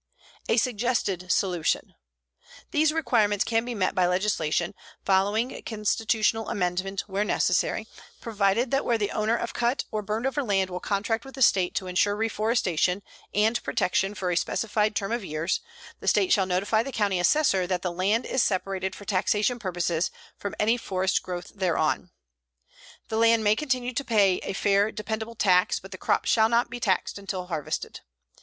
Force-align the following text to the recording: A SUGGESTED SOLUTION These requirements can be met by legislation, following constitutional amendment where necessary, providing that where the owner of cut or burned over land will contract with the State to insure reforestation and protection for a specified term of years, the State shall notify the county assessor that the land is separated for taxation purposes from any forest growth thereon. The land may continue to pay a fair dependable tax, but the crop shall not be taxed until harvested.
A 0.49 0.57
SUGGESTED 0.57 1.31
SOLUTION 1.31 1.93
These 2.71 2.91
requirements 2.91 3.45
can 3.45 3.63
be 3.65 3.75
met 3.75 3.93
by 3.93 4.07
legislation, 4.07 4.73
following 5.05 5.61
constitutional 5.63 6.49
amendment 6.49 7.01
where 7.05 7.23
necessary, 7.23 7.87
providing 8.19 8.71
that 8.71 8.83
where 8.83 8.97
the 8.97 9.11
owner 9.11 9.37
of 9.37 9.53
cut 9.53 9.85
or 9.91 10.01
burned 10.01 10.25
over 10.25 10.41
land 10.43 10.71
will 10.71 10.79
contract 10.79 11.23
with 11.23 11.35
the 11.35 11.43
State 11.43 11.75
to 11.75 11.85
insure 11.85 12.15
reforestation 12.15 13.03
and 13.35 13.61
protection 13.61 14.15
for 14.15 14.31
a 14.31 14.35
specified 14.35 14.95
term 14.95 15.11
of 15.11 15.23
years, 15.23 15.59
the 15.99 16.07
State 16.07 16.31
shall 16.33 16.47
notify 16.47 16.81
the 16.81 16.91
county 16.91 17.19
assessor 17.19 17.67
that 17.67 17.83
the 17.83 17.91
land 17.93 18.25
is 18.25 18.41
separated 18.41 18.95
for 18.95 19.05
taxation 19.05 19.59
purposes 19.59 20.09
from 20.35 20.55
any 20.59 20.77
forest 20.77 21.21
growth 21.21 21.51
thereon. 21.53 22.09
The 23.09 23.17
land 23.17 23.43
may 23.43 23.55
continue 23.55 23.93
to 23.93 24.03
pay 24.03 24.37
a 24.39 24.53
fair 24.53 24.91
dependable 24.91 25.35
tax, 25.35 25.79
but 25.79 25.91
the 25.91 25.99
crop 25.99 26.25
shall 26.25 26.49
not 26.49 26.71
be 26.71 26.79
taxed 26.79 27.19
until 27.19 27.45
harvested. 27.45 27.99